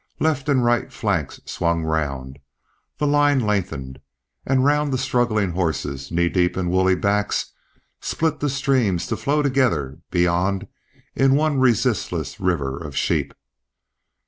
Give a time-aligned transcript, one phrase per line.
[0.19, 2.39] Left and right flanks swung round,
[2.97, 4.01] the line lengthened,
[4.47, 7.51] and round the struggling horses, knee deep in woolly backs,
[7.99, 10.65] split the streams to flow together beyond
[11.15, 13.35] in one resistless river of sheep.